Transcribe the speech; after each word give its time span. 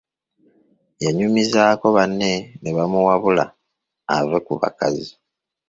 Yanyumizaako 1.03 1.87
banne 1.95 2.31
ne 2.61 2.69
bamuwabula 2.77 3.45
ave 4.15 4.37
ku 4.45 4.53
bakazi. 4.61 5.11